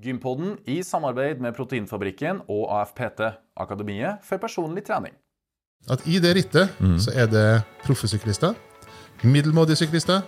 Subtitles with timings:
[0.00, 3.20] Gympodden i samarbeid med Proteinfabrikken og AFPT,
[3.60, 5.12] Akademiet for personlig trening.
[5.92, 7.44] At i det rittet så er det
[7.84, 8.56] proffe syklister,
[9.22, 10.24] middelmådige syklister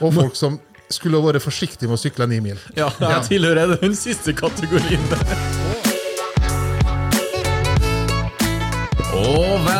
[0.00, 0.60] og folk som
[0.92, 2.60] skulle ha vært forsiktige med å sykle ni mil.
[2.76, 5.59] Ja, jeg tilhører den siste kategorien der.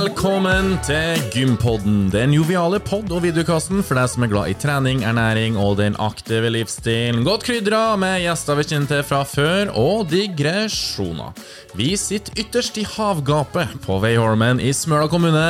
[0.01, 5.03] Velkommen til Gympodden, den joviale pod- og videokasten for deg som er glad i trening,
[5.05, 7.21] ernæring og den aktive livsstilen.
[7.27, 11.37] Godt krydra med gjester vi kjenner til fra før, og digresjoner.
[11.77, 15.45] Vi sitter ytterst i havgapet på Veiholmen i Smøla kommune.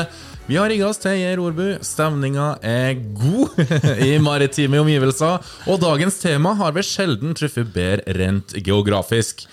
[0.51, 1.77] Vi har rigga oss til Geir Orbu.
[1.87, 3.61] Stemninga er god
[4.09, 5.45] i maritime omgivelser.
[5.71, 9.45] Og dagens tema har vel sjelden truffet bedre rent geografisk.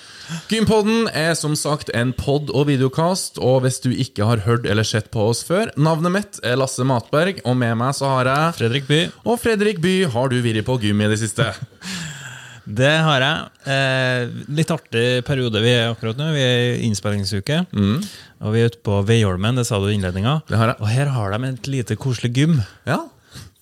[0.50, 4.88] Gympodden er som sagt en pod- og videokast, og hvis du ikke har hørt eller
[4.90, 8.58] sett på oss før Navnet mitt er Lasse Matberg, og med meg så har jeg
[8.58, 9.02] Fredrik By.
[9.22, 11.54] Og Fredrik By, har du vært på gym i det siste?
[12.68, 13.50] Det har jeg.
[13.72, 16.32] Eh, litt artig periode vi er akkurat nå.
[16.36, 17.62] Vi er i innspillingsuke.
[18.44, 20.42] Og vi er ute på Veiholmen, det sa du i innledninga.
[20.82, 23.06] Og her har de et lite koselig gym Ja,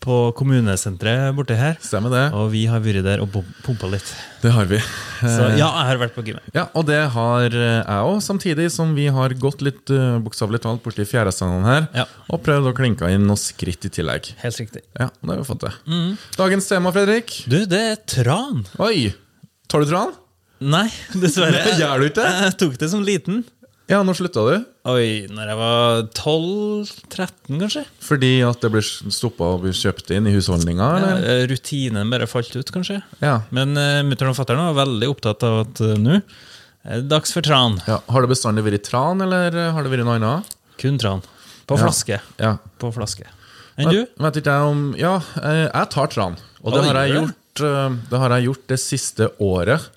[0.05, 1.75] på kommunesenteret borte her.
[1.83, 2.23] stemmer det.
[2.37, 4.11] Og vi har vært der og pum- pumpa litt.
[4.43, 4.77] Det har vi.
[5.21, 6.45] Så ja, jeg har vært på gymmet.
[6.53, 10.61] Ja, og det har eh, jeg òg, samtidig som vi har gått litt uh, bokstavelig
[10.63, 12.05] talt borti fjærestandene her Ja.
[12.29, 14.29] og prøvd å klinke inn noen skritt i tillegg.
[14.43, 14.83] Helt riktig.
[14.99, 16.13] Ja, det har vi fått til.
[16.37, 17.39] Dagens tema, Fredrik.
[17.49, 18.63] Du, det er tran.
[18.85, 19.09] Oi!
[19.71, 20.13] Tar du tran?
[20.61, 20.85] Nei,
[21.23, 21.65] dessverre.
[21.79, 22.29] Gjør du ikke?
[22.45, 23.41] Jeg tok det som liten.
[23.91, 24.55] Ja, når slutta du?
[24.85, 27.85] Oi, når jeg var 12-13, kanskje?
[28.05, 30.89] Fordi at det ble stoppa og ble kjøpt inn i husholdninga?
[31.01, 32.99] Ja, eh, rutinen bare falt ut, kanskje.
[33.23, 33.39] Ja.
[33.55, 36.19] Men uh, mutter'n og fatter'n var veldig opptatt av at uh, nå
[36.85, 37.79] er det dags for tran.
[37.89, 37.97] ja.
[38.13, 40.53] Har det bestandig vært tran, eller har det vært noe annet?
[40.77, 41.25] Kun tran.
[41.65, 42.19] På flaske.
[42.37, 42.57] Ja.
[42.77, 43.25] På flaske.
[43.75, 44.03] Enn du?
[44.21, 46.37] Vet, ikke jeg om Ja, eh, jeg tar tran.
[46.63, 49.89] Og det har jeg gjort eh, Det har jeg gjort det siste året.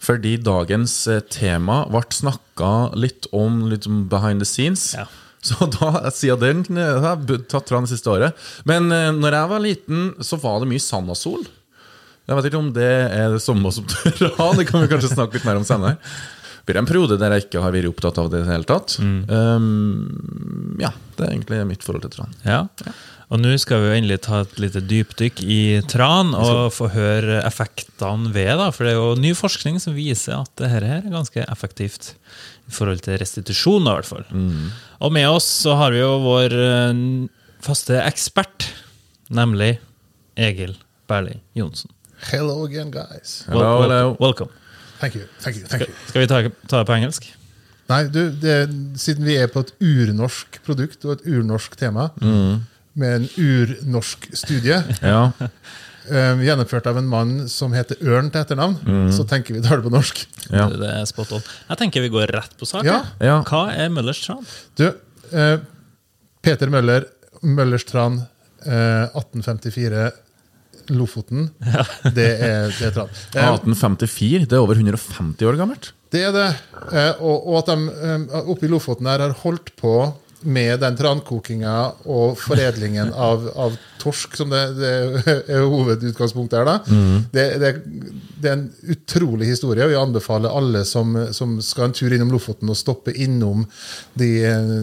[0.00, 4.94] Fordi dagens eh, tema ble snakka litt om litt behind the scenes.
[4.96, 5.06] Ja.
[5.44, 8.50] Så da, siden den eh, har jeg tatt fra det siste året.
[8.68, 11.44] Men eh, når jeg var liten, så var det mye sand og sol.
[12.28, 14.58] Jeg vet ikke om det er det samme som tran.
[14.58, 15.98] Det kan vi kanskje snakke litt mer om senere.
[16.60, 18.68] Det blir en periode der jeg ikke har vært opptatt av det i det hele
[18.68, 18.98] tatt.
[19.00, 19.20] Mm.
[19.30, 22.36] Um, ja, det er egentlig mitt forhold til tran.
[22.44, 22.66] Ja.
[23.30, 25.60] Og nå skal vi jo endelig ta et lite dypdykk i
[25.90, 28.52] tran og få høre effektene ved.
[28.58, 32.12] da, For det er jo ny forskning som viser at det her er ganske effektivt
[32.66, 33.86] i forhold til restitusjon.
[33.86, 34.26] i hvert fall.
[35.00, 37.04] Og med oss så har vi jo vår eh,
[37.62, 38.66] faste ekspert,
[39.30, 39.76] nemlig
[40.34, 40.74] Egil
[41.10, 41.90] Berli Johnsen.
[42.30, 43.44] Hello again, guys.
[43.48, 44.16] Hello, hello.
[44.20, 44.50] Welcome.
[45.00, 45.26] Thank you.
[45.40, 45.94] thank you, thank you.
[46.10, 47.26] Skal vi ta, ta det på engelsk?
[47.90, 48.56] Nei, du, det,
[49.00, 54.76] siden vi er på et urnorsk produkt og et urnorsk tema, med en urnorsk studie,
[55.02, 55.24] Ja,
[56.10, 59.88] um, gjennomført av en mann som heter Ørn til etternavn, så tenker vi tar det
[59.88, 60.22] på norsk.
[60.52, 60.68] ja.
[60.70, 61.42] Det er spot on.
[61.72, 62.86] Jeg tenker vi går rett på sak.
[62.86, 63.00] Ja.
[63.22, 63.40] Ja.
[63.48, 64.46] Hva er Møllers tran?
[64.78, 64.86] Du,
[65.34, 65.56] uh,
[66.46, 67.08] Peter Møller,
[67.42, 68.22] Møllerstrand,
[68.68, 70.10] uh, 1854,
[70.94, 71.48] Lofoten.
[72.16, 73.10] Det er, det er tran.
[73.34, 75.92] Eh, 1854, det er over 150 år gammelt.
[76.10, 76.48] Det er det.
[76.90, 79.94] Eh, og, og at de eh, oppe i Lofoten her har holdt på
[80.42, 84.90] med den trankokinga og foredlingen av, av torsk, som det, det
[85.52, 86.64] er hovedutgangspunktet her.
[86.64, 86.78] da.
[87.34, 87.70] Det, det,
[88.40, 89.84] det er en utrolig historie.
[89.84, 93.66] og Vi anbefaler alle som, som skal en tur innom Lofoten, å stoppe innom
[94.16, 94.30] de,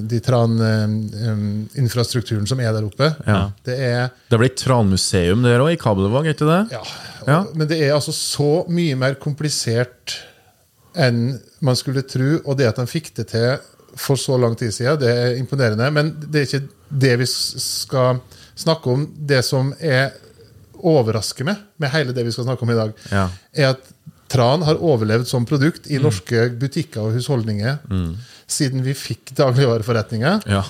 [0.06, 3.07] de traninfrastrukturen som er der oppe.
[3.25, 3.41] Ja.
[3.66, 6.62] Det er Det blir tranmuseum der òg, i Kabelvåg, ikke det?
[6.78, 6.84] ja,
[7.28, 7.41] Ja.
[7.53, 10.13] Men det er altså så mye mer komplisert
[10.97, 12.38] enn man skulle tro.
[12.46, 13.57] Og det at de fikk det til
[13.97, 15.90] for så lang tid siden, det er imponerende.
[15.94, 16.68] Men det er ikke
[17.03, 18.19] det vi skal
[18.58, 19.06] snakke om.
[19.28, 20.13] Det som er
[20.78, 23.30] overrasker meg med hele det vi skal snakke om i dag, Ja.
[23.53, 23.88] er at
[24.30, 27.80] tran har overlevd som produkt i norske butikker og husholdninger
[28.47, 30.44] siden vi fikk dagligvareforretninger.
[30.47, 30.64] Ja.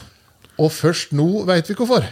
[0.57, 2.05] Og først nå vet vi hvorfor.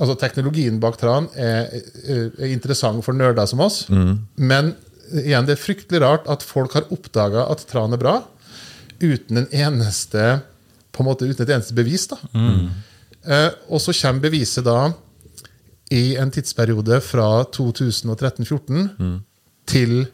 [0.00, 1.68] Altså Teknologien bak tran er,
[2.06, 3.86] er er interessant for nerder som oss.
[3.88, 4.74] Men
[5.12, 8.16] igjen, det er fryktelig rart at folk har oppdaga at tran er bra,
[9.00, 10.26] uten en eneste
[10.92, 12.06] på en måte uten et eneste bevis.
[12.10, 12.18] da.
[13.26, 14.92] Eh, og så kommer beviset da
[15.94, 18.88] i en tidsperiode fra 2013-14
[19.66, 20.06] til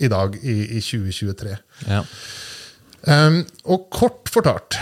[0.00, 1.56] i dag, i, i 2023.
[1.88, 2.02] Ja.
[3.06, 4.78] Eh, og kort fortalt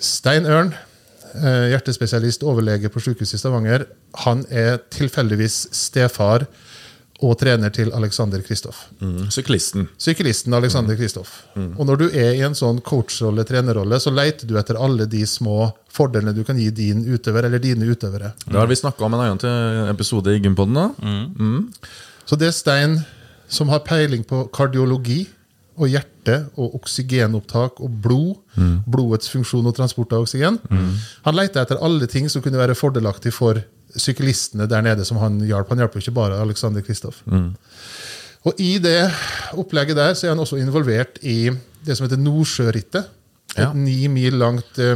[0.00, 0.72] Stein Ørn,
[1.36, 3.84] eh, hjertespesialist, overlege på sykehuset i Stavanger,
[4.24, 6.46] han er tilfeldigvis stefar
[7.20, 8.86] og trener til Alexander Kristoff.
[9.00, 9.28] Mm.
[9.32, 9.88] Syklisten.
[10.00, 11.34] Syklisten Alexander Kristoff.
[11.54, 15.20] Og når du er i en sånn coachrolle, trenerrolle, så leter du etter alle de
[15.28, 18.32] små fordelene du kan gi din utøver, eller dine utøvere.
[18.46, 20.80] Det har vi snakka om en annen til episode i Gympodden.
[20.80, 20.88] da.
[22.24, 23.02] Så det Stein
[23.50, 25.24] som har peiling på kardiologi
[25.80, 28.36] og hjerte og oksygenopptak og blod.
[28.86, 30.58] Blodets funksjon og transport av oksygen.
[31.24, 33.60] Han leita etter alle ting som kunne være fordelaktig for
[33.96, 35.68] syklistene der nede som han hjalp.
[35.72, 37.22] Han hjalp jo ikke bare Alexander Kristoff.
[38.44, 39.10] Og i det
[39.58, 41.50] opplegget der så er han også involvert i
[41.84, 43.16] det som heter Nordsjørittet.
[43.56, 43.72] Et Ja.
[43.74, 44.94] ni mil langt uh,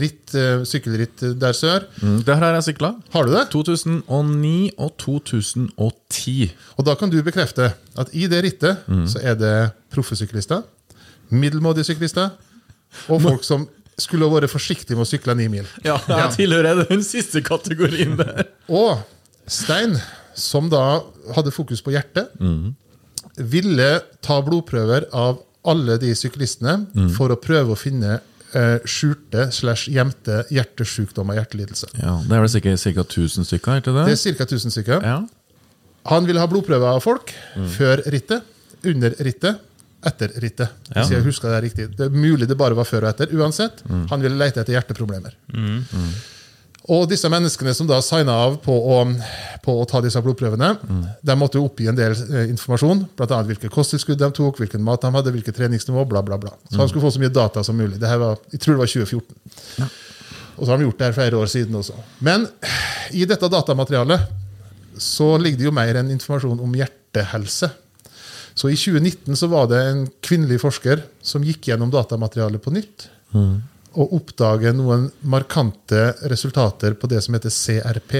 [0.00, 1.84] ritt, uh, sykkelritt der sør.
[2.00, 2.94] Mm, det her har jeg sykla.
[3.12, 3.42] Har du det?
[3.52, 6.50] 2009 og 2010.
[6.78, 9.52] Og da kan du bekrefte at i det rittet så er det
[9.92, 10.62] proffe syklister,
[11.30, 12.30] middelmådige syklister
[13.08, 13.68] og folk som
[14.02, 15.66] skulle ha vært forsiktig med å sykle ni mil.
[15.86, 18.48] Ja, jeg tilhører den siste kategorien der.
[18.68, 18.98] Og
[19.50, 19.96] Stein,
[20.38, 21.00] som da
[21.36, 22.30] hadde fokus på hjertet,
[23.36, 23.90] ville
[24.24, 26.78] ta blodprøver av alle de syklistene
[27.16, 28.18] for å prøve å finne
[28.56, 31.92] eh, skjulte slash gjemte hjertesykdommer og hjertelidelser.
[32.00, 33.04] Ja, Det er vel ca.
[33.04, 33.82] 1000 stykker?
[33.82, 34.06] ikke det?
[34.08, 34.46] Det er ca.
[34.48, 35.04] 1000 stykker.
[35.04, 35.18] Ja.
[36.10, 37.34] Han ville ha blodprøver av folk
[37.76, 38.46] før rittet,
[38.88, 39.58] under rittet,
[40.06, 40.70] etter rittet.
[40.90, 41.00] Ja.
[41.02, 41.88] Hvis jeg husker Det riktig.
[41.96, 43.32] Det er mulig det bare var før og etter.
[43.36, 45.36] Uansett, han ville lete etter hjerteproblemer.
[46.90, 49.00] Og disse menneskene som da signa av på å,
[49.62, 50.70] på å ta disse blodprøvene,
[51.22, 53.40] de måtte oppgi en del eh, informasjon, bl.a.
[53.46, 56.54] hvilke kosttilskudd de tok, hvilken mat de hadde, hvilket treningsnivå, bla, bla, bla.
[56.70, 58.00] Så han skulle få så mye data som mulig.
[58.00, 59.92] Det her var, jeg tror det var 2014.
[60.56, 62.00] Og så har de gjort det her flere år siden også.
[62.26, 62.48] Men
[63.16, 64.26] i dette datamaterialet
[65.00, 67.70] så ligger det jo mer enn informasjon om hjertehelse.
[68.60, 73.06] Så i 2019 så var det en kvinnelig forsker som gikk gjennom datamaterialet på nytt.
[73.96, 78.12] Og oppdager noen markante resultater på det som heter CRP.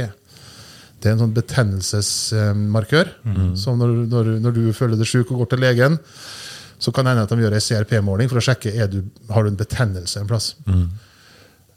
[1.00, 3.10] Det er en sånn betennelsesmarkør.
[3.56, 5.98] som når, når, når du føler deg syk og går til legen,
[6.81, 9.44] så kan det hende at de gjør en CRP-måling for å sjekke er du, har
[9.44, 10.54] du en betennelse en plass.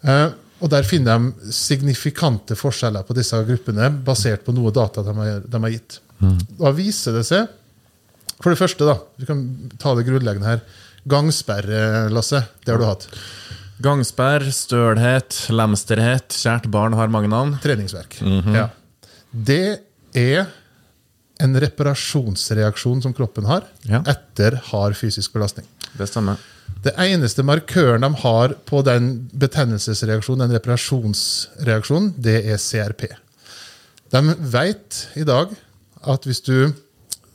[0.07, 0.29] Eh,
[0.63, 5.43] og Der finner de signifikante forskjeller på disse gruppene basert på noe data de har,
[5.43, 5.99] de har gitt.
[6.61, 7.51] Da viser det seg
[8.43, 9.43] For det første, da, vi kan
[9.79, 10.63] ta det grunnleggende her.
[11.09, 13.07] Gangsperre, Lasse, det har du hatt.
[13.83, 16.35] Gangsperr, stølhet, lemsterhet.
[16.35, 17.55] Kjært barn har mange navn.
[17.63, 18.19] Treningsverk.
[18.53, 18.67] ja.
[19.33, 19.79] Det
[20.19, 20.45] er
[21.41, 24.03] en reparasjonsreaksjon som kroppen har Ja.
[24.07, 25.65] etter hard fysisk belastning.
[25.97, 26.37] Det stemmer.
[26.83, 33.07] Det eneste markøren de har på den betennelsesreaksjonen, den reparasjonsreaksjonen, det er CRP.
[34.13, 34.21] De
[34.53, 35.49] vet i dag
[36.05, 36.73] at hvis du,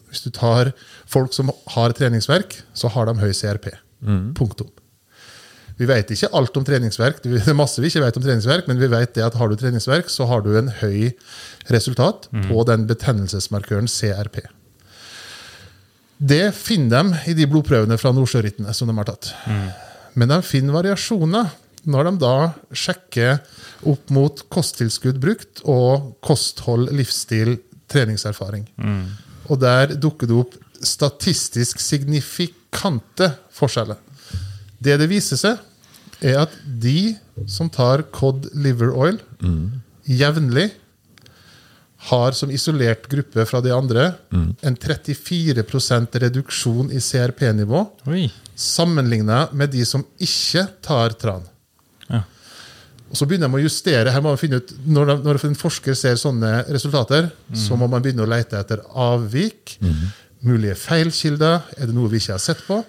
[0.08, 0.72] hvis du tar
[1.06, 3.70] folk som har treningsverk, så har de høy CRP.
[4.38, 4.70] Punktum.
[5.78, 8.81] Vi vet ikke alt om treningsverk, det er masse vi ikke vet om treningsverk, men
[8.81, 11.12] vi vet det at har du treningsverk, så har du en høy
[11.70, 14.40] resultat på den betennelsesmarkøren CRP.
[16.19, 19.31] Det finner de i de blodprøvene fra Nordsjørittene som de har tatt.
[20.19, 21.52] Men de finner variasjoner
[21.88, 22.34] når de da
[22.75, 23.38] sjekker
[23.87, 28.66] opp mot kosttilskudd brukt og kosthold, livsstil, treningserfaring.
[29.48, 30.54] Og der dukker det opp
[30.84, 33.96] statistisk signifikante forskjeller.
[34.78, 35.58] Det det viser seg,
[36.22, 37.14] er at de
[37.46, 39.18] som tar cod liver oil
[40.06, 40.70] jevnlig,
[42.08, 44.12] har som isolert gruppe fra de andre
[44.62, 47.80] en 34% reduksjon i CRP-nivå
[48.54, 51.42] sammenligna med de som ikke tar tran.
[53.10, 54.10] Og så begynner de å justere.
[54.12, 57.88] her må man finne ut, Når, de, når en forsker ser sånne resultater, så må
[57.88, 59.78] man begynne å lete etter avvik,
[60.44, 61.62] mulige feilkilder.
[61.78, 62.82] Er det noe vi ikke har sett på?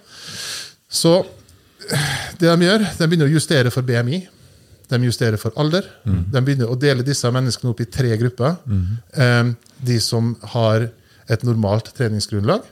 [0.89, 1.25] Så
[2.39, 4.20] det de gjør, de begynner å justere for BMI.
[4.89, 5.86] De justerer for alder.
[6.05, 8.58] De begynner å dele disse menneskene opp i tre grupper.
[9.13, 9.53] Eh,
[9.86, 10.89] De som har
[11.29, 12.63] et normalt treningsgrunnlag.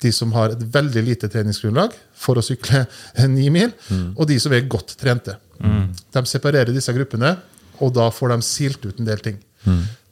[0.00, 2.86] De som har et veldig lite treningsgrunnlag for å sykle
[3.28, 3.72] ni mil.
[4.16, 5.36] Og de som er godt trente.
[5.58, 7.36] De separerer disse gruppene,
[7.82, 9.38] og da får de silt ut en del ting.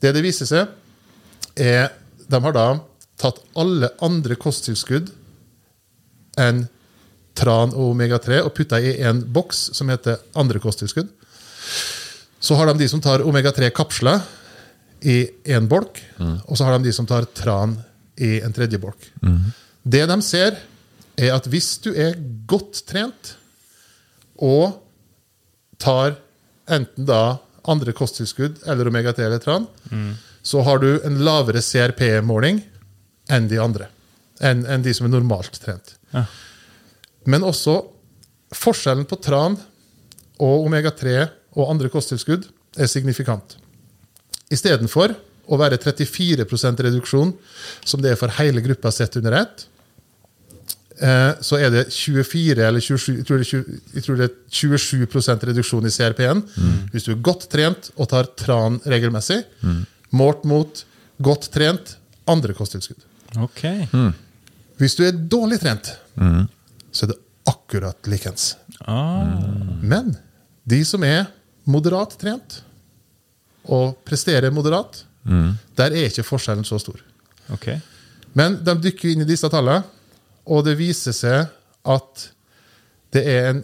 [0.01, 0.69] Det det viser seg,
[1.57, 1.91] er
[2.33, 2.81] De har da
[3.21, 5.11] tatt alle andre kosttilskudd
[6.41, 6.63] enn
[7.37, 11.11] tran og omega-3 og putta i en boks som heter andre kosttilskudd.
[12.41, 14.23] Så har de de som tar omega-3-kapsler
[15.03, 16.01] i én bolk,
[16.49, 17.77] og så har de de som tar tran
[18.17, 19.11] i en tredje bolk.
[19.83, 20.57] Det de ser,
[21.17, 23.37] er at hvis du er godt trent
[24.39, 24.82] og
[25.83, 26.15] tar
[26.71, 29.67] enten da andre kosttilskudd eller omega-3 eller tran,
[30.43, 32.63] så har du en lavere CRP-måling
[33.31, 33.89] enn de andre.
[34.43, 35.95] Enn en de som er normalt trent.
[36.11, 36.25] Ja.
[37.31, 37.79] Men også
[38.53, 39.57] forskjellen på tran
[40.43, 42.49] og omega-3 og andre kosttilskudd
[42.81, 43.57] er signifikant.
[44.53, 45.15] Istedenfor
[45.53, 47.33] å være 34% reduksjon,
[47.85, 49.67] som det er for hele gruppa sett under ett,
[51.43, 54.35] så er det 24 eller 27, jeg tror det er 20, jeg tror det er
[54.55, 56.43] 27 reduksjon i CRP-en
[56.93, 59.41] hvis du er godt trent og tar tran regelmessig,
[60.15, 60.85] målt mot
[61.23, 61.97] godt trent
[62.31, 63.03] andre kosttilskudd.
[63.43, 63.65] Ok.
[64.79, 65.91] Hvis du er dårlig trent,
[66.93, 67.19] så er det
[67.51, 68.53] akkurat likens.
[68.87, 69.27] Ah,
[69.83, 70.15] Men
[70.69, 71.27] de som er
[71.65, 72.61] moderat trent
[73.67, 75.05] og presterer moderat,
[75.79, 77.03] der er ikke forskjellen så stor.
[77.55, 77.81] Okay.
[78.39, 79.83] Men de dykker inn i disse tallene,
[80.47, 81.47] og det viser seg
[81.85, 82.29] at
[83.13, 83.63] det er en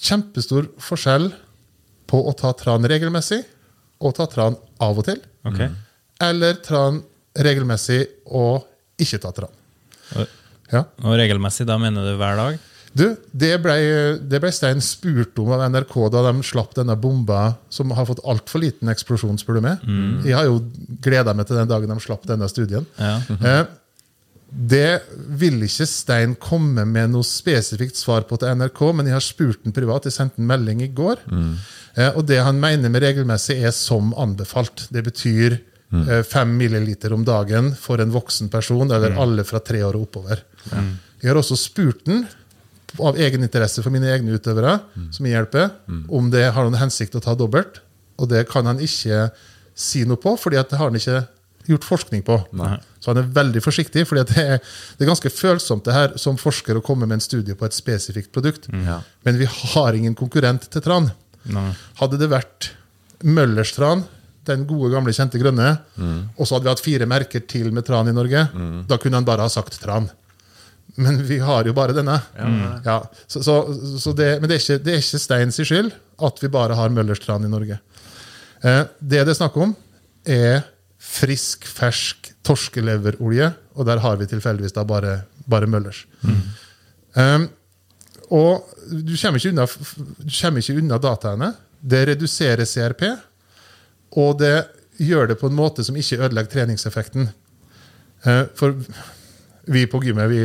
[0.00, 1.30] kjempestor forskjell
[2.10, 3.40] på å ta tran regelmessig
[4.00, 5.70] og ta tran av og til, Okay.
[6.20, 7.02] eller tran
[7.36, 8.64] regelmessig og
[9.00, 9.52] ikke ta tran.
[10.16, 10.26] Og,
[10.72, 10.84] Ja.
[11.02, 12.58] og regelmessig, da mener du hver dag?
[12.92, 17.56] Du, det ble, det ble Stein spurt om av NRK da de slapp denne bomba,
[17.70, 19.78] som har fått altfor liten eksplosjon, spør du meg.
[20.26, 20.58] Jeg har jo
[21.00, 22.84] gleda meg til den dagen de slapp denne studien.
[22.98, 23.66] Ja.
[24.50, 25.02] Det
[25.38, 29.62] vil ikke Stein komme med noe spesifikt svar på til NRK, men jeg har spurt
[29.64, 30.08] den privat.
[30.08, 31.22] Jeg sendte en melding i går.
[31.94, 34.88] Eh, og det han mener med regelmessig, er som anbefalt.
[34.90, 39.84] Det betyr eh, fem milliliter om dagen for en voksen person, eller alle fra tre
[39.86, 40.42] år og oppover.
[41.20, 42.24] Jeg har også spurt den
[42.98, 44.80] av egen interesse for mine egne utøvere,
[45.14, 45.70] som jeg hjelper,
[46.10, 47.82] om det har noen hensikt å ta dobbelt.
[48.18, 49.28] Og det kan han ikke
[49.78, 51.20] si noe på, fordi at det har han ikke
[51.68, 52.36] gjort forskning på.
[53.00, 54.58] Så han er veldig forsiktig, for det er,
[54.96, 57.76] det er ganske følsomt det her som forsker å komme med en studie på et
[57.76, 58.68] spesifikt produkt.
[58.86, 59.00] Ja.
[59.26, 61.10] Men vi har ingen konkurrent til tran.
[61.50, 61.70] Nei.
[62.00, 62.72] Hadde det vært
[63.24, 64.06] Møllers tran,
[64.48, 65.74] den gode, gamle, kjente grønne,
[66.36, 68.46] og så hadde vi hatt fire merker til med tran i Norge,
[68.88, 70.08] da kunne han bare ha sagt tran.
[71.00, 72.16] Men vi har jo bare denne.
[72.84, 72.96] Ja,
[73.30, 73.54] så, så,
[74.00, 75.92] så det, men det er, ikke, det er ikke Steins skyld
[76.26, 77.78] at vi bare har Møllers tran i Norge.
[78.64, 79.76] Eh, det det er snakk om,
[80.26, 80.64] er
[81.00, 85.14] frisk, fersk torskeleverolje, og der har vi tilfeldigvis da bare,
[85.48, 86.02] bare Møllers.
[87.16, 87.48] Um,
[88.30, 91.48] og du kommer ikke unna, du kommer ikke unna dataene.
[91.80, 93.06] Det reduserer CRP,
[94.20, 94.52] og det
[95.00, 97.30] gjør det på en måte som ikke ødelegger treningseffekten.
[98.26, 98.76] Uh, For
[99.70, 100.44] vi på gymmet, vi,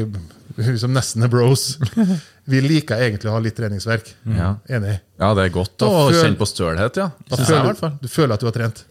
[0.62, 1.76] vi som nesten er bros,
[2.52, 4.10] vi liker egentlig å ha litt treningsverk.
[4.32, 4.54] Ja.
[4.72, 4.96] Enig?
[5.20, 7.10] ja, det er godt å føl- kjenne på stølhet, ja.
[7.36, 8.84] Føler, du føler at du har trent.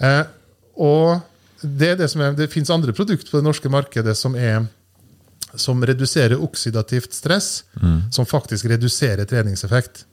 [0.00, 0.22] eh,
[0.76, 1.20] og
[1.62, 4.66] det, det, som er, det finnes andre produkter på det norske markedet som, er,
[5.54, 7.64] som reduserer oksidativt stress,
[8.12, 10.04] som faktisk reduserer treningseffekt.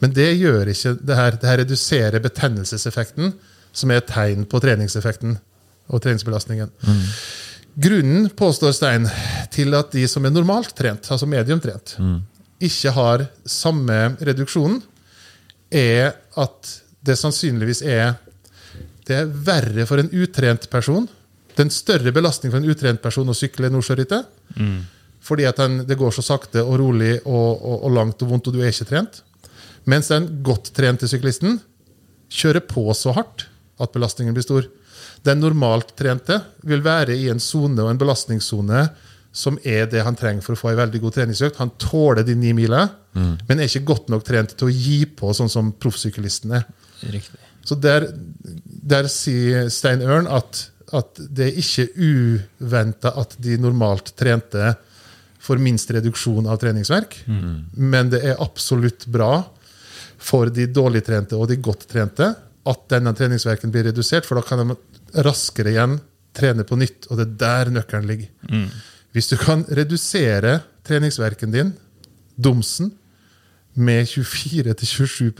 [0.00, 1.36] Men det gjør ikke det her.
[1.40, 3.32] Det her reduserer betennelseseffekten,
[3.72, 5.38] som er et tegn på treningseffekten
[5.88, 6.70] og treningsbelastningen.
[7.80, 9.06] Grunnen, påstår Stein,
[9.54, 11.96] til at de som er normalt trent, altså mediumtrent,
[12.60, 14.82] ikke har samme reduksjonen,
[15.70, 16.72] er at
[17.06, 18.18] det sannsynligvis er
[19.10, 21.08] det er verre for en utrent person.
[21.50, 24.30] Det er en større belastning for en utrent person å sykle Nordsjørittet.
[25.20, 28.48] Fordi at den, det går så sakte og rolig og, og, og langt og vondt,
[28.48, 29.20] og du er ikke trent.
[29.90, 31.58] Mens den godt trente syklisten
[32.30, 33.48] kjører på så hardt
[33.80, 34.68] at belastningen blir stor.
[35.26, 36.38] Den normalt trente
[36.68, 38.86] vil være i en sone og en belastningssone
[39.32, 41.60] som er det han trenger for å få en veldig god treningsøkt.
[41.60, 45.30] Han tåler de ni mila, men er ikke godt nok trent til å gi på,
[45.36, 46.64] sånn som proffsyklisten er.
[47.14, 47.38] Riktig.
[47.70, 48.08] Så der,
[48.66, 54.72] der sier Stein Ørn at, at det er ikke uventa at de normalt trente
[55.40, 57.14] får minst reduksjon av treningsverk,
[57.78, 59.44] men det er absolutt bra
[60.20, 62.26] for de dårlig trente og de godt trente
[62.70, 64.76] at denne treningsverken blir redusert, for da kan de
[65.24, 65.96] raskere igjen
[66.36, 68.28] trene på nytt, og det er der nøkkelen ligger.
[69.14, 71.72] Hvis du kan redusere treningsverken din,
[72.36, 72.92] domsen,
[73.74, 75.30] med 24-27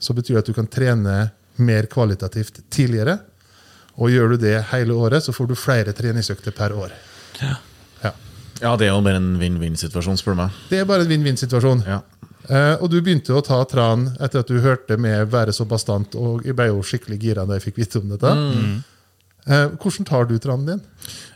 [0.00, 1.16] så betyr det at du kan trene
[1.60, 3.18] mer kvalitativt tidligere.
[4.00, 6.94] Og gjør du det hele året, så får du flere treningsøkter per år.
[7.40, 7.58] Ja.
[8.60, 10.56] Ja, det er jo bare en vinn-vinn-situasjon, spør du meg.
[10.68, 11.82] Det er bare en vinn-vinn-situasjon.
[11.88, 12.02] Ja.
[12.50, 16.16] Uh, og du begynte å ta tran etter at du hørte med være så bastant,
[16.18, 18.32] og jeg ble jo skikkelig gira da jeg fikk vite om dette.
[19.48, 20.80] Eh, hvordan tar du tranen din?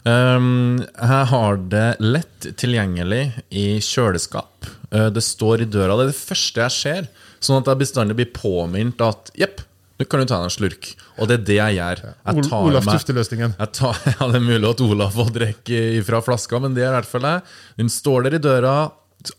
[0.05, 4.69] Um, jeg har det lett tilgjengelig i kjøleskap.
[4.93, 5.97] Uh, det står i døra.
[5.97, 7.09] Det er det første jeg ser.
[7.45, 9.61] Sånn at jeg bestandig blir påminnet at jepp,
[10.01, 10.89] nå kan du ta deg en slurk.
[11.21, 12.01] Og det er det jeg gjør.
[12.09, 13.55] Jeg tar Olaf Tufte-løsningen.
[13.61, 17.11] Ja, Det er mulig at Olaf får drikke fra flaska, men det er i hvert
[17.13, 17.45] fall jeg.
[17.83, 18.75] Den står der i døra,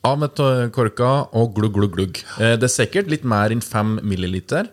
[0.06, 0.40] av med
[0.74, 2.22] korka og glugg, glugg, glugg.
[2.40, 4.70] Eh, Det er sikkert litt mer enn fem milliliter.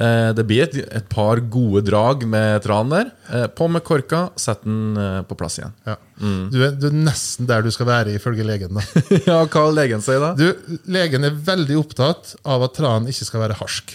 [0.00, 3.10] Eh, Det blir et, et par gode drag med tran der.
[3.28, 5.74] Eh, På med korka, sett den eh, på plass igjen.
[5.88, 5.96] Ja.
[6.20, 8.76] Du, er, du er nesten der du skal være, ifølge legen.
[8.76, 8.84] da.
[9.28, 10.32] ja, hva legen si da?
[10.38, 10.46] Du,
[10.92, 13.94] legen er veldig opptatt av at tranen ikke skal være harsk.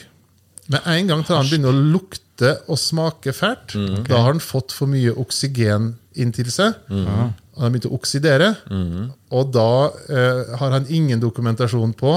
[0.73, 3.75] Med en gang tranen begynner å lukte og smake fælt,
[4.09, 6.73] da har den fått for mye oksygen inntil seg.
[6.89, 8.49] Og den har begynt å oksidere.
[9.31, 9.67] Og da
[10.09, 12.15] eh, har han ingen dokumentasjon på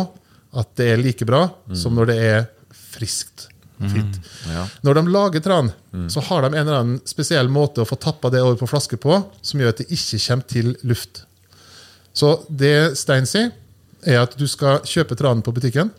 [0.59, 1.45] at det er like bra
[1.77, 3.47] som når det er friskt
[3.79, 4.19] Fint.
[4.51, 4.65] Ja.
[4.83, 5.71] Når de lager tran,
[6.11, 8.99] så har de en eller annen spesiell måte å få tappa det over på flaske
[9.01, 11.23] på, som gjør at det ikke kommer til luft.
[12.17, 13.53] Så det Stein sier,
[14.07, 15.91] er at du skal kjøpe tranen på butikken.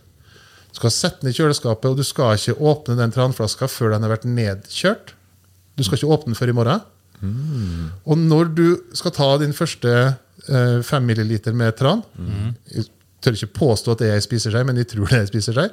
[0.69, 4.05] Du skal sette den i kjøleskapet, og du skal ikke åpne den tranflaska før den
[4.05, 5.13] har vært nedkjørt.
[5.79, 6.83] Du skal ikke åpne den før i morgen.
[8.07, 9.91] Og når du skal ta din første
[10.47, 11.99] eh, fem milliliter med tran
[12.71, 12.85] Jeg
[13.19, 15.65] tør ikke påstå at det er ei spiseskje, men jeg tror det er ei spiseskje.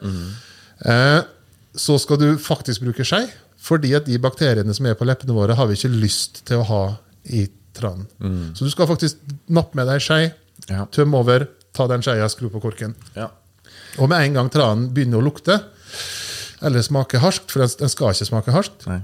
[0.90, 1.20] Eh,
[1.76, 3.26] så skal du faktisk bruke skje,
[3.66, 6.66] fordi at de bakteriene som er på leppene våre, har vi ikke lyst til å
[6.68, 6.82] ha
[7.34, 8.06] i tranen.
[8.56, 9.18] Så du skal faktisk
[9.52, 10.32] nappe med deg skje,
[10.70, 10.86] Ja.
[10.90, 12.94] tømme over, ta den skeia, skru på korken.
[13.14, 13.28] Ja.
[13.98, 15.58] Og med en gang tranen begynner å lukte,
[16.62, 19.00] eller smake harskt, for den, den skal ikke smake harskt, Nei.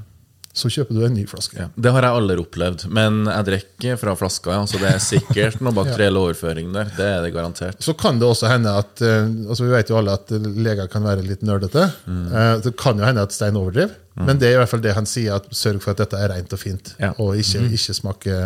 [0.52, 1.56] Så kjøper du en ny flaske.
[1.56, 1.66] Ja.
[1.74, 5.62] Det har jeg aldri opplevd, men jeg drikker fra flaska, ja, så det er sikkert
[5.64, 6.90] noe bakteriell overføring der.
[6.96, 7.80] Det er det garantert.
[7.84, 11.06] Så kan det også hende at eh, altså Vi vet jo alle at leger kan
[11.08, 11.86] være litt nerdete.
[12.04, 12.26] Mm.
[12.66, 15.08] Det kan jo hende at Stein overdriver, men det er i hvert fall det han
[15.08, 15.40] sier.
[15.40, 16.92] at Sørg for at dette er rent og fint.
[17.00, 17.14] Ja.
[17.16, 18.42] Og ikke, ikke smake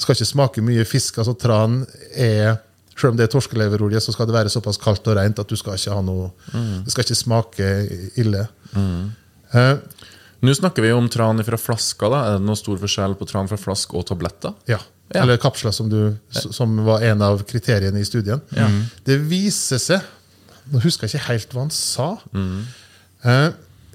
[0.00, 1.18] skal ikke smake mye fisk.
[1.20, 1.84] altså Tran
[2.16, 2.58] er
[3.00, 5.56] selv om det er torskeleverolje, så skal det være såpass kaldt og rent at du
[5.56, 6.30] skal ikke ha noe
[6.84, 7.68] Det skal ikke smake
[8.20, 8.46] ille.
[8.76, 9.76] Eh,
[10.40, 12.08] Nå snakker vi om tran fra flaska.
[12.08, 12.20] da.
[12.26, 14.54] Er det noen stor forskjell på tran fra flask og tabletter?
[14.70, 14.78] Ja.
[15.10, 15.24] Ja.
[15.24, 18.40] Eller kapsler, som, du, som var en av kriteriene i studien.
[19.04, 20.04] Det viser seg
[20.70, 22.04] Nå husker jeg ikke helt hva han sa.
[23.26, 23.48] Eh,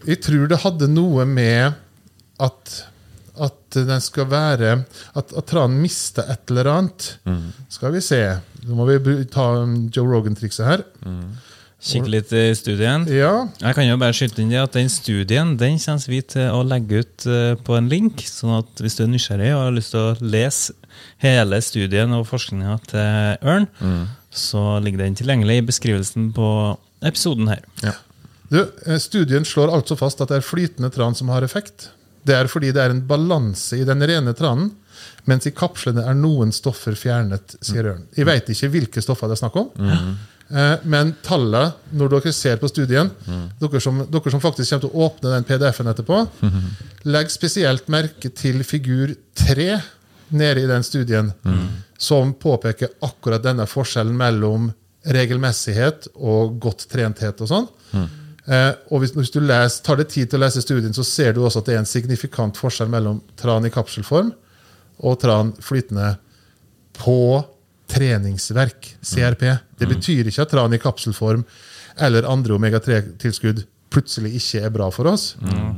[0.09, 1.77] jeg tror det hadde noe med
[2.43, 2.73] at
[3.35, 4.69] at den skal være
[5.11, 7.07] At, at tranen mister et eller annet.
[7.71, 8.19] Skal vi se.
[8.63, 10.83] Nå må vi ta um, Joe Rogan-trikset her.
[11.85, 13.03] Kikke litt i studien.
[13.13, 13.45] Ja.
[13.61, 16.63] Jeg kan jo bare skyte inn det at Den studien den kommer vi til å
[16.65, 18.23] legge ut eh, på en link.
[18.25, 20.73] sånn at hvis du er nysgjerrig og har lyst til å lese
[21.21, 23.69] hele studien og forskninga til Ørn,
[24.35, 26.49] så ligger den tilgjengelig i beskrivelsen på
[27.05, 27.61] episoden her.
[28.49, 31.89] Du, eh, studien slår altså fast at det er flytende tran som har effekt.
[32.25, 34.71] Det er fordi det er en balanse i den rene tranen,
[35.29, 38.05] mens i kapslene er noen stoffer fjernet, sier Ørn.
[38.17, 40.15] Jeg vet ikke hvilke stoffer det er snakk om, eh,
[40.85, 43.07] men tallet, når dere ser på studien,
[43.57, 46.19] dere, som, dere som faktisk kommer til å åpne den PDF-en etterpå,
[47.15, 49.69] legg spesielt merke til figur 3
[50.37, 51.31] nede i den studien,
[51.97, 54.69] som påpeker akkurat denne forskjellen mellom
[55.05, 57.67] regelmessighet og godt trenthet og sånn.
[58.45, 61.33] Eh, og hvis, hvis du les, tar deg tid til å lese studien, så ser
[61.33, 64.31] du også at det er en signifikant forskjell mellom tran i kapselform
[65.05, 66.15] og tran flytende
[66.95, 67.17] på
[67.95, 69.47] treningsverk, CRP.
[69.79, 71.45] Det betyr ikke at tran i kapselform
[72.03, 73.63] eller andre omega-3-tilskudd
[73.95, 75.29] plutselig ikke er bra for oss.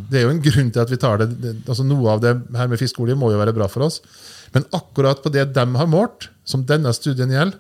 [0.09, 2.33] Det er jo en grunn til at vi tar det, det altså Noe av det
[2.57, 3.99] her med fiskeolje må jo være bra for oss.
[4.55, 7.59] Men akkurat på det de har målt, som denne studien gjelder,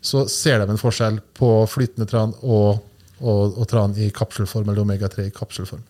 [0.00, 2.80] så ser de en forskjell på flytende tran og,
[3.20, 5.82] og, og tran i kapselform, eller omega-3 i kapselform.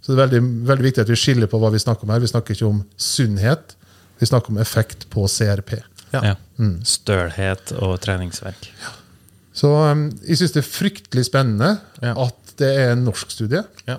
[0.00, 2.20] Så det er veldig, veldig viktig at vi skiller på hva vi snakker om her.
[2.20, 3.76] Vi snakker ikke om sunnhet,
[4.20, 5.78] vi snakker om effekt på CRP.
[6.12, 6.34] Ja.
[6.84, 8.68] Stølhet og treningsverk.
[9.56, 12.14] Så um, jeg syns det er fryktelig spennende Ja.
[12.26, 13.62] at det er en norsk studie.
[13.88, 13.98] Ja.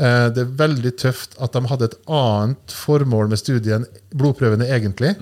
[0.00, 5.16] Uh, Det er veldig tøft at de hadde et annet formål med studien blodprøvene egentlig.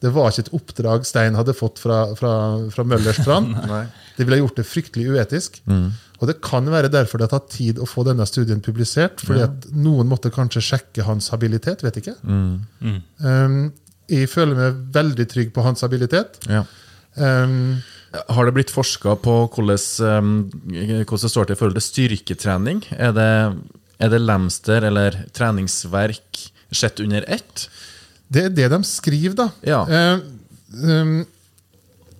[0.00, 2.30] Det var ikke et oppdrag Stein hadde fått fra, fra,
[2.72, 3.50] fra Møllers tran.
[4.16, 5.60] Det ville gjort det fryktelig uetisk.
[6.20, 9.20] Og det kan være derfor det har tatt tid å få denne studien publisert.
[9.24, 11.80] fordi at noen måtte kanskje sjekke hans habilitet.
[11.84, 12.16] vet ikke.
[12.28, 13.72] Um,
[14.10, 16.40] jeg føler meg veldig trygg på hans habilitet.
[16.50, 16.64] Ja.
[17.14, 17.80] Um,
[18.30, 19.80] Har det blitt forska på hvordan,
[20.22, 20.32] um,
[20.70, 22.82] hvordan det står til i forhold til styrketrening?
[22.98, 23.30] Er det,
[24.02, 27.68] er det lemster eller treningsverk sett under ett?
[28.30, 29.48] Det er det de skriver, da.
[29.66, 29.84] Ja.
[29.86, 30.26] Uh,
[30.84, 31.14] um,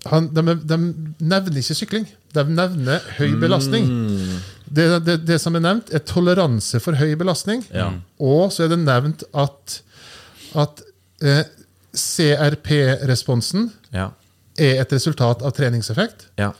[0.09, 0.79] han, de, de
[1.19, 2.09] nevner ikke sykling.
[2.35, 3.89] De nevner høy belastning.
[4.71, 7.65] Det, det, det som er nevnt, er toleranse for høy belastning.
[7.75, 7.91] Ja.
[8.23, 9.81] Og så er det nevnt at,
[10.63, 10.83] at
[11.27, 11.43] eh,
[11.97, 14.11] CRP-responsen Ja.
[14.59, 16.29] er et resultat av treningseffekt.
[16.39, 16.53] ja.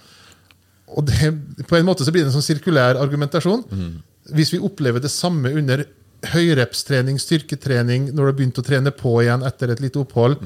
[0.91, 1.31] Og det,
[1.69, 3.63] på en måte så blir det en sånn sirkulær argumentasjon.
[4.35, 5.85] Hvis vi opplever det samme under
[6.33, 10.41] høyrepstrening, styrketrening, når du har begynt å trene på igjen etter et lite opphold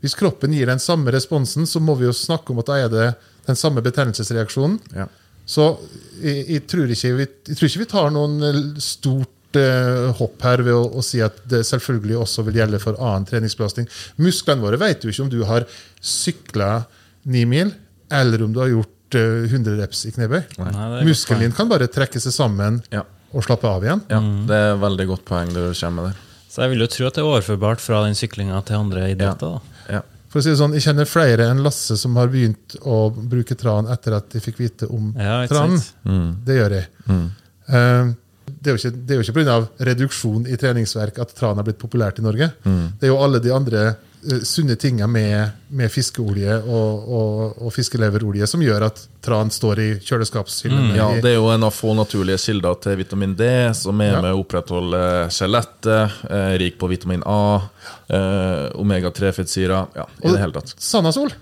[0.00, 2.88] Hvis kroppen gir den samme responsen, så må vi jo snakke om at da er
[2.88, 3.14] det
[3.46, 4.80] den samme betennelsesreaksjonen.
[4.94, 5.06] ja.
[5.46, 5.78] Så
[6.22, 8.80] jeg, jeg, tror ikke vi, jeg tror ikke vi tar noen eh,
[9.54, 12.98] stort eh, hopp her ved å, å si at det selvfølgelig også vil gjelde for
[12.98, 13.86] annen treningsbelastning.
[14.18, 15.64] Musklene våre vet jo ikke om du har
[16.02, 16.84] sykla
[17.30, 17.72] ni mil,
[18.12, 20.42] eller om du har gjort eh, 100 reps i knebøy.
[21.06, 23.04] Muskelen din kan bare trekke seg sammen Ja.
[23.32, 24.02] og slappe av igjen.
[24.10, 24.20] ja.
[24.20, 26.20] Det er et veldig godt poeng du kommer med der.
[26.54, 29.56] Så jeg vil jo tro at det er overførbart fra den syklinga til andre idretter.
[29.56, 29.86] da.
[29.90, 30.02] Ja.
[30.30, 33.54] For å si det sånn, Jeg kjenner flere enn Lasse som har begynt å bruke
[33.58, 35.78] tran etter at de fikk vite om Ja, tran.
[36.06, 36.44] Mm.
[36.44, 36.86] Det gjør jeg.
[37.68, 38.12] Eh,
[38.64, 39.58] det er jo ikke, det er jo ikke pga.
[39.90, 42.50] reduksjon i treningsverk at tran har blitt populært i Norge.
[42.64, 42.84] Mm.
[43.00, 47.74] Det er jo alle de andre eh, sunne tinga med, med fiskeolje og, og, og
[47.76, 50.94] fiskeleverolje som gjør at tran står i kjøleskapshyllene.
[50.94, 50.96] Mm.
[50.96, 54.22] Ja, Det er jo en av få naturlige kilder til vitamin D, som er Ja.
[54.24, 55.02] med å opprettholde
[55.34, 57.60] skjelettet, eh, rik på vitamin A,
[58.08, 60.74] eh, omega-3-fettsyrer Ja, i det hele tatt.
[60.80, 61.32] Sandasol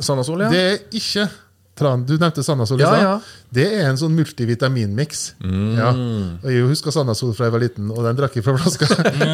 [0.00, 0.48] Sandasol, ja.
[0.50, 1.28] det er ikke
[1.82, 2.04] tran.
[2.08, 3.02] Du nevnte Sandasol i Ja, stad.
[3.04, 3.12] ja.
[3.58, 5.22] Det er en sånn multivitaminmiks.
[5.44, 5.70] Mm.
[5.76, 5.90] Ja.
[6.40, 8.88] Og Jeg husker Sandasol fra jeg var liten, og den drakk jeg fra flaska.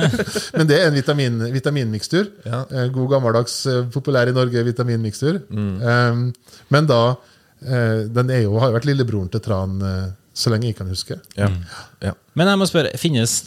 [0.59, 2.31] Men det er en vitamin, vitaminmikstur.
[2.49, 2.65] Ja.
[2.73, 5.43] Eh, God gammeldags, eh, populær i Norge vitaminmikstur.
[5.51, 5.75] Mm.
[5.83, 6.25] Um,
[6.75, 7.03] men da
[7.63, 9.79] eh, Den er jo, har jo vært lillebroren til tran
[10.39, 11.17] så lenge jeg kan huske.
[11.37, 11.49] ja.
[12.05, 12.13] ja.
[12.39, 13.41] Men jeg må spørre, finnes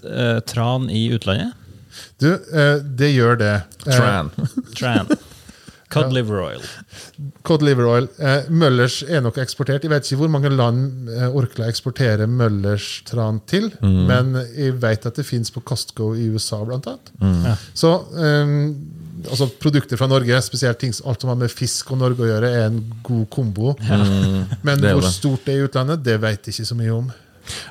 [0.50, 1.54] tran i utlandet?
[2.22, 3.54] Du, eh, det gjør det.
[3.86, 4.32] Tran.
[4.78, 5.10] Tran.
[5.92, 6.64] Cod liver oil.
[7.48, 8.08] Cod liver oil.
[8.22, 9.84] Eh, Møllers er nok eksportert.
[9.86, 15.08] Jeg vet ikke hvor mange land eh, Orkla eksporterer Møllers tran til, men jeg vet
[15.10, 17.14] at det fins på Costco i USA, blant annet.
[17.22, 17.56] Ja.
[17.78, 18.58] Så eh,
[19.28, 22.52] altså produkter fra Norge, spesielt ting, alt som har med fisk og Norge å gjøre,
[22.62, 23.76] er en god kombo.
[24.66, 27.00] Men det er hvor stort det er i utlandet, det vet jeg ikke så mye
[27.02, 27.12] om.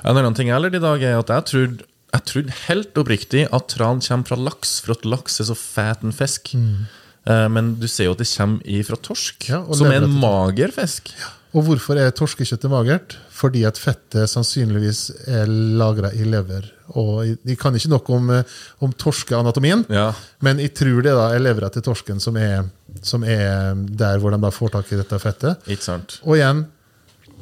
[0.05, 3.69] En annen ting jeg i dag, er at jeg trodde jeg trodde helt oppriktig at
[3.71, 6.51] tran kommer fra laks, for at laks er så fæten fisk.
[6.55, 6.81] Eh,
[7.25, 11.11] Men du ser jo at det kommer ifra torsk, Ja, som er en mager fisk.
[11.51, 13.17] Og hvorfor er torskekjøttet magert?
[13.35, 16.69] Fordi at fettet sannsynligvis er lagra i lever.
[16.95, 18.43] Og jeg kan ikke noe om, eh,
[18.81, 20.13] om torskeanatomien, Ja.
[20.41, 22.69] men jeg tror det da er levra til torsken som er,
[23.01, 25.57] som er der hvor de da får tak i dette fettet.
[25.67, 26.19] Ikke sant?
[26.23, 26.65] Og igjen,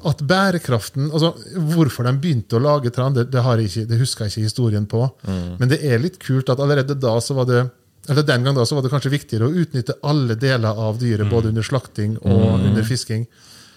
[0.05, 4.31] at bærekraften altså Hvorfor de begynte å lage tran, det, det, ikke, det husker jeg
[4.31, 5.11] ikke historien på.
[5.59, 7.69] Men det er litt kult at allerede da så var det
[8.07, 11.29] eller den gang da så var det kanskje viktigere å utnytte alle deler av dyret,
[11.29, 13.27] både under slakting og under fisking.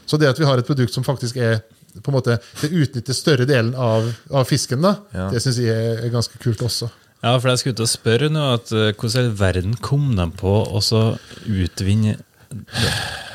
[0.07, 1.61] Så det at vi har et produkt som faktisk er
[2.01, 5.27] på en måte, det utnytter større delen av, av fisken, da, Ja.
[5.31, 6.89] det syns jeg er, ganske kult også.
[7.23, 10.25] Ja, for jeg skulle til å spørre nå at eh, hvordan i verden kom de
[10.41, 11.03] på å så
[11.47, 12.17] utvinne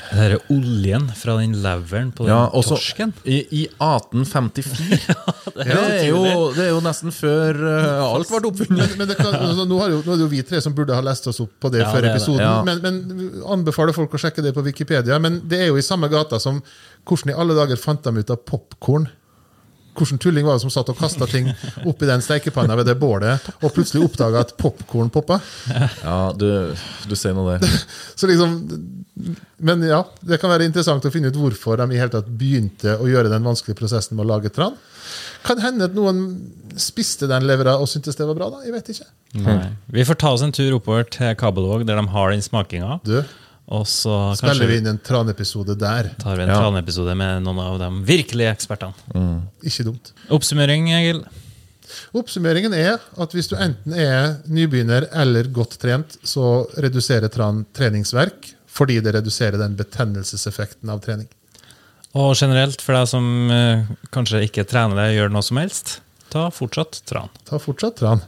[0.10, 3.14] det- den der oljen fra den leveren på den Ja, også torsken?
[3.26, 5.16] i, i 1854.
[5.56, 6.22] det, er jo,
[6.56, 8.96] det er jo nesten før uh, alt ble oppfunnet.
[9.00, 10.96] Men det kan, altså, nå, har jo, nå er det jo vi tre som burde
[10.96, 12.22] ha lest oss opp på det Ja, før det er det.
[12.22, 12.44] episoden.
[12.46, 12.64] Ja.
[12.64, 15.20] Men, men anbefaler folk å sjekke det på Wikipedia.
[15.24, 16.62] Men det er jo i samme gata som
[17.08, 19.08] hvordan i alle dager fant de ut av popkorn?
[19.98, 21.50] Hvordan tulling var det som satt og kasta ting
[21.90, 25.40] oppi den stekepanna ved det bålet, og plutselig oppdaga at popkorn poppa?
[26.04, 26.48] Ja, du,
[27.10, 27.72] du sier nå det.
[28.20, 28.60] Så liksom,
[29.58, 32.98] men ja, det kan være interessant å finne ut hvorfor de i hele tatt begynte
[33.02, 34.78] å gjøre den vanskelige prosessen med å lage tran.
[35.48, 36.22] Kan hende at noen
[36.78, 38.50] spiste den levra og syntes det var bra.
[38.54, 39.10] da, Jeg vet ikke.
[39.46, 39.58] Nei.
[39.96, 43.00] Vi får ta oss en tur oppover til Kabelvåg, der de har den smakinga.
[43.08, 43.22] Du,
[43.68, 46.14] Og så spiller vi inn en tranepisode der.
[46.20, 46.62] tar vi en Ja.
[46.62, 48.94] tranepisode med noen av de virkelige ekspertene.
[49.64, 50.14] Ikke dumt.
[50.32, 51.24] Oppsummering, Egil.
[52.16, 58.54] Oppsummeringen er at hvis du enten er nybegynner eller godt trent, så reduserer tran treningsverk
[58.78, 61.28] fordi det reduserer den betennelseseffekten av trening.
[62.14, 66.00] Og generelt, for deg som uh, kanskje ikke trener deg, gjør noe som helst,
[66.30, 67.30] ta fortsatt tran.
[67.48, 68.22] Ta fortsatt tran.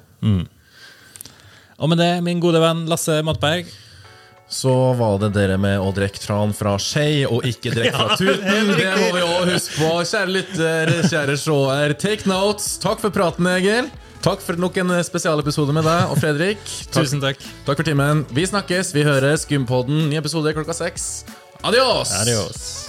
[1.80, 3.70] Og med det, min gode venn Lasse Mattberg.
[4.50, 8.72] Så var det dere med å drikke tran fra skei og ikke drikke fra tuten.
[8.74, 9.92] Det må vi også huske på.
[10.10, 12.72] Kjære lytter, kjære seer, take notes.
[12.82, 13.92] Takk for praten, Egil.
[14.26, 16.60] Takk for nok en spesialepisode med deg og Fredrik.
[16.92, 17.40] Takk, Tusen takk.
[17.70, 18.26] takk for timen.
[18.36, 19.46] Vi snakkes, vi høres.
[19.48, 21.10] Gympodden, ny episode klokka seks.
[21.64, 22.12] Adios!
[22.24, 22.89] Adios.